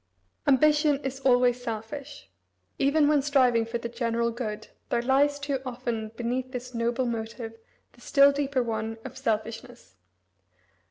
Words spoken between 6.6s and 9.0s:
noble motive the still deeper one